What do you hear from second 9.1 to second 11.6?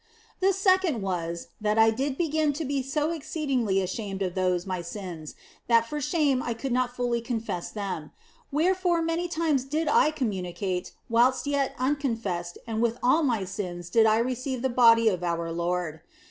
times did I communicate whilst